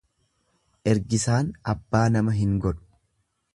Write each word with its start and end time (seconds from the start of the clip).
Ergisaan 0.93 1.53
abbaa 1.75 2.03
nama 2.17 2.37
hin 2.41 2.59
godhu. 2.67 2.89